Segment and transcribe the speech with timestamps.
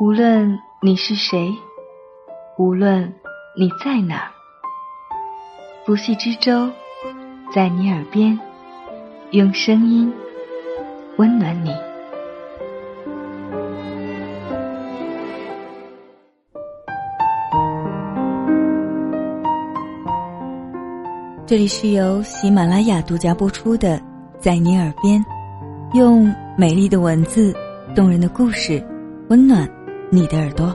[0.00, 1.52] 无论你是谁，
[2.56, 3.12] 无论
[3.58, 4.30] 你在哪，
[5.84, 6.70] 不系之舟
[7.52, 8.38] 在你耳边，
[9.32, 10.12] 用声音
[11.16, 11.74] 温暖你。
[21.44, 23.98] 这里是由喜马拉雅独家播出的
[24.38, 25.20] 《在你耳边》，
[25.98, 27.52] 用美丽的文字、
[27.96, 28.80] 动人的故事，
[29.28, 29.68] 温暖
[30.10, 30.74] 你的耳朵。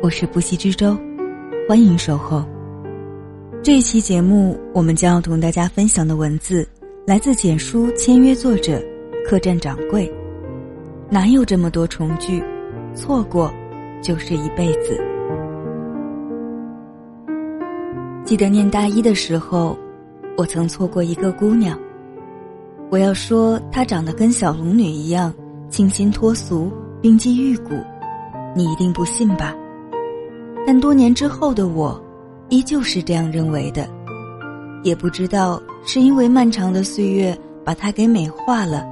[0.00, 0.96] 我是不息之舟，
[1.68, 2.44] 欢迎守候。
[3.64, 6.66] 这一期节目，我们将要同大家分享的文字，
[7.04, 8.80] 来自简书签约作者
[9.26, 10.10] 客栈掌柜。
[11.10, 12.40] 哪有这么多重聚？
[12.94, 13.52] 错过
[14.00, 14.96] 就是一辈子。
[18.24, 19.76] 记得念大一的时候。
[20.36, 21.78] 我曾错过一个姑娘，
[22.88, 25.34] 我要说她长得跟小龙女一样
[25.68, 27.74] 清新脱俗、冰肌玉骨，
[28.54, 29.54] 你一定不信吧？
[30.66, 32.02] 但多年之后的我，
[32.48, 33.88] 依旧是这样认为的。
[34.82, 38.86] 也不知道是因为漫长的岁月把它给美化了，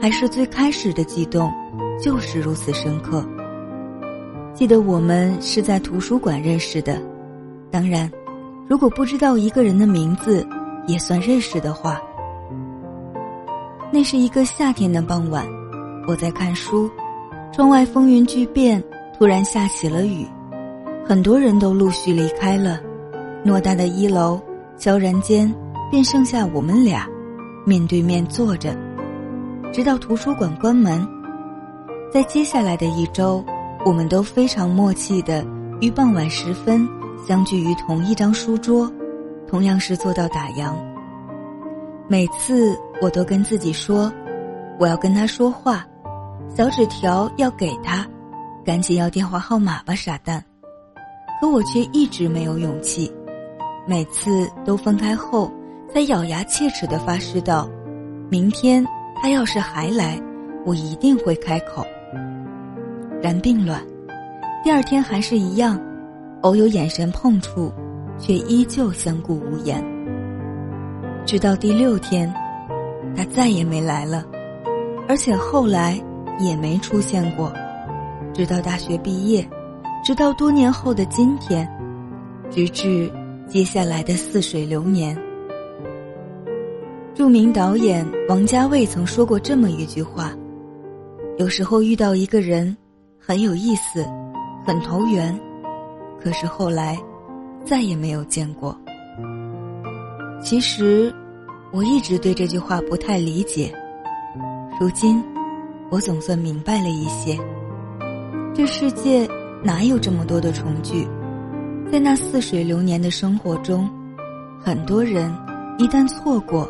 [0.00, 1.52] 还是最开始的悸动
[2.00, 3.24] 就是如此深刻。
[4.52, 7.00] 记得我们是在图书馆认识的，
[7.70, 8.10] 当然，
[8.68, 10.46] 如果不知道一个人的名字。
[10.86, 11.98] 也算认识的话。
[13.90, 15.48] 那是一个夏天的傍晚，
[16.06, 16.90] 我在看书，
[17.54, 18.82] 窗外风云巨变，
[19.16, 20.26] 突然下起了雨，
[21.06, 22.80] 很多人都陆续离开了，
[23.44, 24.42] 偌大的一楼
[24.76, 25.54] 悄然间
[25.88, 27.06] 便剩下我们俩，
[27.64, 28.76] 面对面坐着，
[29.72, 31.06] 直到图书馆关门。
[32.12, 33.44] 在接下来的一周，
[33.86, 35.46] 我们都非常默契的
[35.80, 36.84] 于傍晚时分
[37.24, 38.92] 相聚于同一张书桌。
[39.46, 40.74] 同样是做到打烊。
[42.08, 44.12] 每次我都跟自己说，
[44.76, 45.86] 我要跟他说话，
[46.54, 48.06] 小纸条要给他，
[48.64, 50.44] 赶紧要电话号码吧，傻蛋。
[51.40, 53.12] 可我却一直没有勇气。
[53.86, 55.52] 每次都分开后，
[55.92, 57.68] 才咬牙切齿的发誓道：
[58.30, 58.86] 明天
[59.20, 60.16] 他要是还来，
[60.64, 61.84] 我一定会开口。
[63.20, 63.82] 然并卵，
[64.62, 65.76] 第二天还是一样，
[66.42, 67.72] 偶有眼神碰触。
[68.16, 69.84] 却依旧相顾无言。
[71.26, 72.32] 直到第六天，
[73.16, 74.24] 他再也没来了，
[75.08, 76.00] 而且后来
[76.38, 77.52] 也没出现过。
[78.32, 79.48] 直到大学毕业，
[80.04, 81.68] 直到多年后的今天，
[82.50, 83.10] 直至
[83.46, 85.16] 接下来的似水流年。
[87.14, 90.32] 著名导演王家卫曾说过这么一句话
[91.38, 92.76] ：“有时候遇到一个人，
[93.18, 94.04] 很有意思，
[94.64, 95.38] 很投缘，
[96.20, 96.98] 可是后来。”
[97.66, 98.78] 再也没有见过。
[100.42, 101.10] 其实，
[101.72, 103.74] 我一直对这句话不太理解。
[104.78, 105.24] 如今，
[105.90, 107.38] 我总算明白了一些。
[108.54, 109.28] 这世界
[109.62, 111.06] 哪有这么多的重聚？
[111.90, 113.88] 在那似水流年的生活中，
[114.60, 115.32] 很多人
[115.78, 116.68] 一旦错过，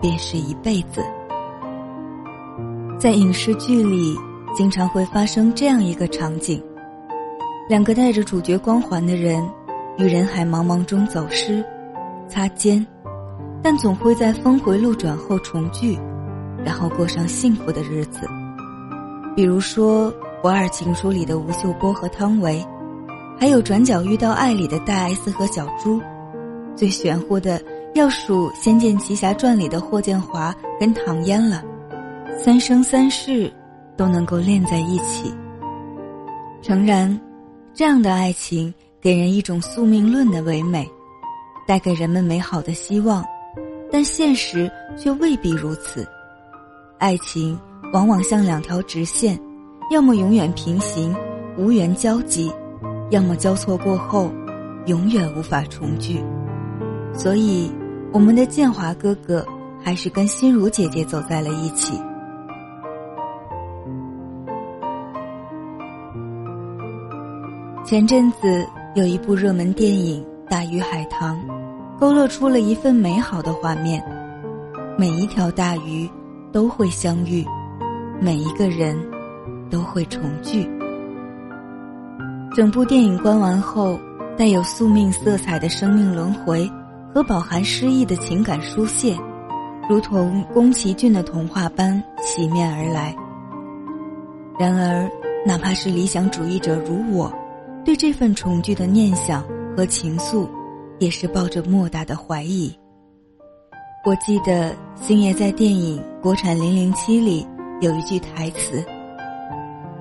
[0.00, 1.02] 便是一辈子。
[2.98, 4.16] 在影视剧里，
[4.54, 6.62] 经常会发生这样一个场景：
[7.68, 9.42] 两个带着主角光环的人。
[9.98, 11.62] 于人海茫茫中走失，
[12.26, 12.86] 擦肩，
[13.62, 15.98] 但总会在峰回路转后重聚，
[16.64, 18.26] 然后过上幸福的日子。
[19.34, 20.12] 比如说
[20.42, 22.64] 《不二情书》里的吴秀波和汤唯，
[23.38, 26.00] 还有《转角遇到爱》里的大 S 和小猪。
[26.76, 27.60] 最玄乎的
[27.94, 31.62] 要数《仙剑奇侠传》里的霍建华跟唐嫣了，
[32.38, 33.52] 三生三世
[33.96, 35.32] 都能够恋在一起。
[36.62, 37.20] 诚然，
[37.72, 38.72] 这样的爱情。
[39.02, 40.86] 给人一种宿命论的唯美，
[41.66, 43.24] 带给人们美好的希望，
[43.90, 46.06] 但现实却未必如此。
[47.00, 47.58] 爱情
[47.92, 49.40] 往往像两条直线，
[49.90, 51.12] 要么永远平行，
[51.56, 52.52] 无缘交集；
[53.10, 54.30] 要么交错过后，
[54.86, 56.22] 永远无法重聚。
[57.12, 57.72] 所以，
[58.12, 59.44] 我们的建华哥哥
[59.82, 62.00] 还是跟心如姐姐走在了一起。
[67.84, 68.64] 前阵子。
[68.96, 70.20] 有一部热门电影
[70.50, 71.36] 《大鱼海棠》，
[71.96, 74.04] 勾勒出了一份美好的画面。
[74.98, 76.10] 每一条大鱼
[76.52, 77.44] 都会相遇，
[78.20, 78.96] 每一个人
[79.70, 80.68] 都会重聚。
[82.54, 83.98] 整部电影观完后，
[84.36, 86.70] 带有宿命色彩的生命轮回
[87.14, 89.16] 和饱含诗意的情感书写，
[89.88, 93.14] 如同宫崎骏的童话般洗面而来。
[94.58, 95.08] 然而，
[95.46, 97.32] 哪怕是理想主义者如我。
[97.82, 99.42] 对这份重聚的念想
[99.74, 100.46] 和情愫，
[100.98, 102.70] 也是抱着莫大的怀疑。
[104.02, 107.46] 我记得星爷在电影《国产零零七》里
[107.82, 108.82] 有一句台词：“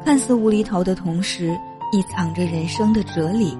[0.06, 1.54] 看似无厘头的同时，
[1.92, 3.57] 亦藏着人生的哲理。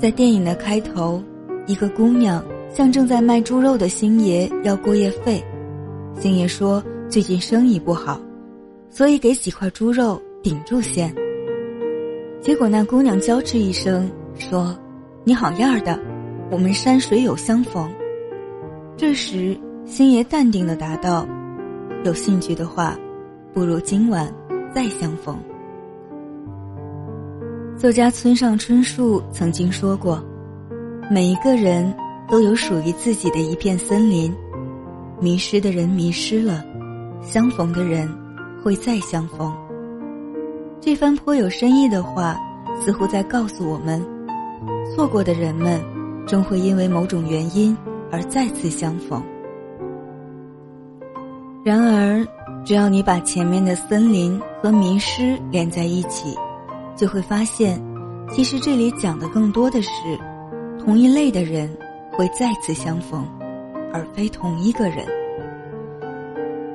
[0.00, 1.20] 在电影的开头，
[1.66, 2.40] 一个姑娘
[2.72, 5.44] 向正在卖猪肉的星爷要过夜费，
[6.14, 8.20] 星爷说最近生意不好，
[8.88, 11.12] 所以给几块猪肉顶住先。
[12.40, 14.08] 结果那姑娘娇斥一声
[14.38, 14.78] 说
[15.26, 15.98] ：“你好样的，
[16.48, 17.92] 我们山水有相逢。”
[19.00, 21.26] 这时星爷淡定的答道
[22.04, 22.94] ：“有兴趣的话，
[23.54, 24.30] 不如今晚
[24.74, 25.38] 再相逢。”
[27.78, 30.22] 作家村上春树曾经说过
[31.10, 31.90] ：“每一个人
[32.28, 34.36] 都有属于自己的一片森林，
[35.18, 36.62] 迷失的人迷失了，
[37.22, 38.06] 相逢的人
[38.62, 39.50] 会再相逢。”
[40.78, 42.36] 这番颇有深意的话，
[42.84, 44.04] 似乎在告诉我们：
[44.94, 45.80] 错过的人们，
[46.26, 47.74] 终会因为某种原因
[48.10, 49.22] 而再次相逢。
[51.64, 52.26] 然而，
[52.64, 56.34] 只要你把前面的森林和迷失连在一起，
[56.96, 57.80] 就会发现，
[58.30, 59.90] 其实这里讲的更多的是，
[60.78, 61.68] 同一类的人
[62.12, 63.26] 会再次相逢，
[63.92, 65.06] 而非同一个人。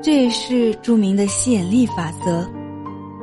[0.02, 2.48] 这也是著名的吸引力法则。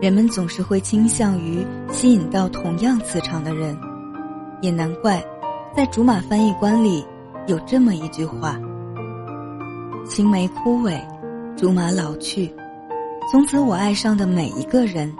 [0.00, 3.78] 人们总是会倾向于吸引到同样磁场的人，
[4.60, 5.22] 也难怪，
[5.76, 7.04] 在竹马翻译官里
[7.48, 8.56] 有这么一句话
[10.08, 10.96] ：“青梅枯萎，
[11.56, 12.54] 竹马老去，
[13.30, 15.12] 从此我爱上的每一个人，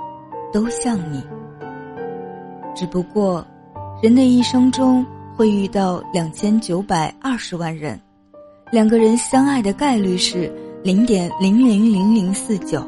[0.52, 1.22] 都像你。”
[2.76, 3.44] 只不过，
[4.00, 5.04] 人的一生中
[5.36, 8.00] 会遇到两千九百二十万人，
[8.70, 10.50] 两个人相爱的概率是
[10.84, 12.80] 零点零零零零四九。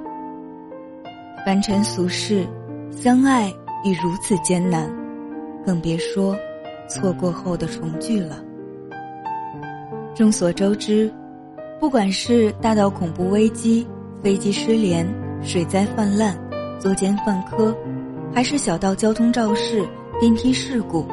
[1.45, 2.47] 凡尘俗世，
[2.91, 3.53] 相爱
[3.83, 4.89] 已如此艰难，
[5.67, 6.37] 更别说
[6.89, 8.43] 错过后的重聚了。
[10.15, 11.13] 众所周知，
[11.81, 13.85] 不管是大到恐怖危机、
[14.23, 15.05] 飞机失联、
[15.43, 16.39] 水灾泛滥、
[16.79, 17.77] 作奸犯科，
[18.33, 19.85] 还是小到交通肇事、
[20.21, 21.05] 电梯事故，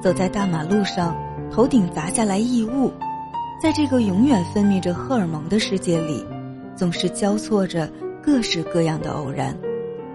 [0.00, 1.14] 走在大马路上
[1.50, 2.90] 头顶砸下来异物，
[3.60, 6.24] 在这个永远分泌着荷尔蒙的世界里，
[6.74, 7.86] 总是交错着
[8.22, 9.54] 各式各样的偶然。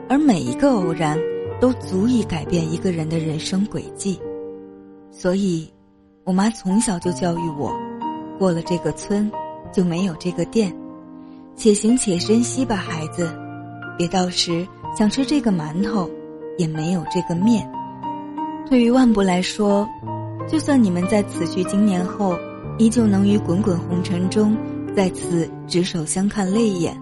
[0.09, 1.19] 而每一个偶然，
[1.62, 4.19] 都足以改变一个人的人生轨迹。
[5.12, 5.71] 所以，
[6.24, 7.71] 我妈从小就教育我：
[8.38, 9.31] 过了这个村，
[9.71, 10.75] 就没有这个店。
[11.56, 13.31] 且行且珍惜吧，孩子，
[13.97, 16.09] 别到时想吃这个馒头，
[16.57, 17.69] 也没有这个面。
[18.69, 19.88] 对于万部来说，
[20.47, 22.38] 就算你们在此去经年后，
[22.77, 24.57] 依旧能于滚滚红尘中
[24.95, 27.00] 再次执手相看泪眼，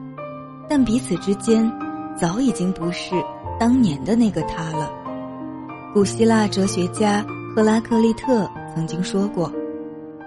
[0.69, 1.71] 但彼此之间。
[2.17, 3.15] 早已经不是
[3.57, 4.91] 当年的那个他了。
[5.91, 7.25] 古希腊哲学家
[7.55, 9.51] 赫拉克利特曾经说过：“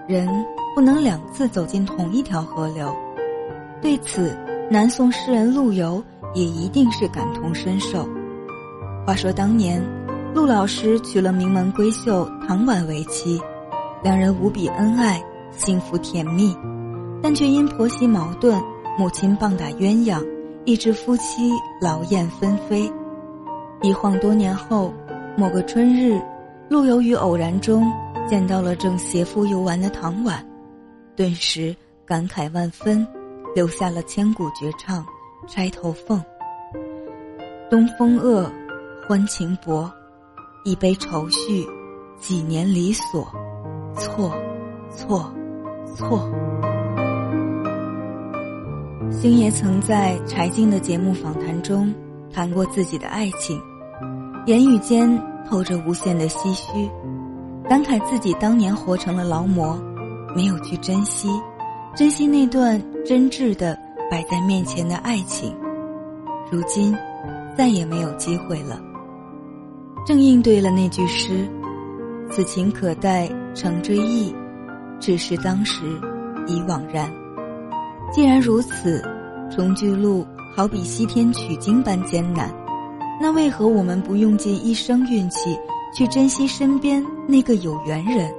[0.07, 0.27] 人
[0.73, 2.93] 不能两次走进同一条河流。”
[3.81, 4.37] 对此，
[4.69, 6.03] 南宋诗人陆游
[6.33, 8.07] 也一定是感同身受。
[9.05, 9.81] 话说当年，
[10.33, 13.39] 陆老师娶了名门闺秀唐婉为妻，
[14.01, 16.55] 两人无比恩爱，幸福甜蜜，
[17.21, 18.59] 但却因婆媳矛盾，
[18.97, 20.23] 母亲棒打鸳鸯。
[20.67, 22.91] 一直夫妻劳燕分飞，
[23.83, 24.91] 一晃多年后，
[25.37, 26.19] 某个春日，
[26.69, 27.85] 陆游于偶然中
[28.27, 30.43] 见到了正携夫游玩的唐婉，
[31.15, 31.75] 顿时
[32.05, 33.07] 感慨万分，
[33.53, 35.03] 留下了千古绝唱
[35.47, 36.19] 《钗头凤》。
[37.69, 38.51] 东风恶，
[39.07, 39.91] 欢情薄，
[40.63, 41.65] 一杯愁绪，
[42.19, 43.27] 几年离索，
[43.95, 44.35] 错，
[44.89, 45.31] 错，
[45.95, 46.27] 错。
[49.11, 51.93] 星爷曾在柴静的节目访谈中
[52.33, 53.61] 谈过自己的爱情，
[54.47, 56.89] 言语间透着无限的唏嘘，
[57.67, 59.75] 感慨自己当年活成了劳模，
[60.35, 61.27] 没有去珍惜，
[61.95, 63.77] 珍惜那段真挚的
[64.09, 65.55] 摆在面前的爱情，
[66.51, 66.95] 如今
[67.57, 68.79] 再也没有机会了。
[70.05, 71.49] 正应对了那句诗
[72.29, 74.31] ：“此情可待成追忆，
[74.99, 75.83] 只是当时
[76.45, 77.11] 已惘然。”
[78.13, 79.03] 既然如此，
[79.49, 80.23] 重聚路
[80.55, 82.53] 好比西天取经般艰难，
[83.19, 85.57] 那为何我们不用尽一生运气
[85.95, 88.29] 去珍惜身边那个有缘人？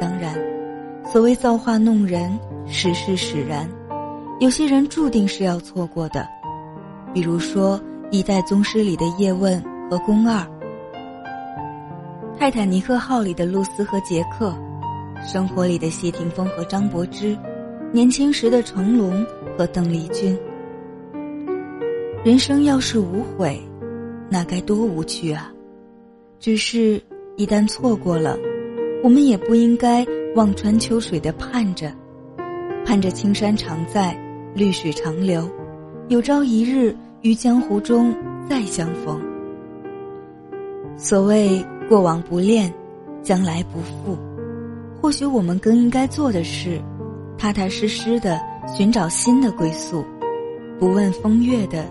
[0.00, 0.34] 当然，
[1.04, 3.68] 所谓造化弄人，时势使然，
[4.40, 6.26] 有些人注定是要错过的，
[7.14, 7.78] 比如说
[8.10, 10.38] 《一代宗师》里的叶问和宫二，
[12.36, 14.52] 《泰坦尼克号》里的露丝和杰克，
[15.24, 17.38] 生活里的谢霆锋和张柏芝。
[17.92, 19.24] 年轻时的成龙
[19.56, 20.36] 和邓丽君，
[22.24, 23.56] 人生要是无悔，
[24.28, 25.48] 那该多无趣啊！
[26.40, 26.98] 只是，
[27.36, 28.34] 一旦错过了，
[29.04, 31.92] 我们也不应该望穿秋水的盼着，
[32.82, 34.18] 盼着青山常在，
[34.54, 35.46] 绿水长流，
[36.08, 38.14] 有朝一日于江湖中
[38.48, 39.20] 再相逢。
[40.96, 42.72] 所谓过往不恋，
[43.22, 44.16] 将来不负，
[44.98, 46.80] 或许我们更应该做的是，
[47.36, 50.02] 踏踏实实的寻找新的归宿，
[50.78, 51.84] 不问风月的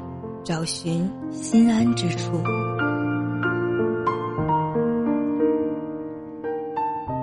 [0.44, 2.32] 找寻心安之处。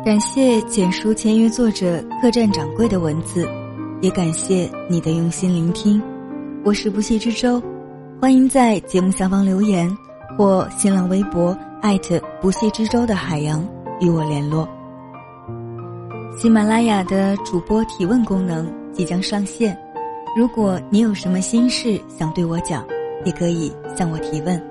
[0.07, 3.45] 感谢简书签约作者客栈掌柜的文字，
[4.01, 6.01] 也感谢你的用心聆听。
[6.65, 7.61] 我是不息之舟，
[8.21, 9.93] 欢迎在节目下方留言
[10.39, 13.67] 或新浪微博艾特不息之舟的海洋
[13.99, 14.69] 与我联络。
[16.39, 19.77] 喜马拉雅的主播提问功能即将上线，
[20.37, 22.87] 如果你有什么心事想对我讲，
[23.25, 24.63] 也可以向我提问。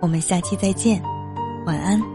[0.00, 1.02] 我们下期再见，
[1.66, 2.13] 晚安。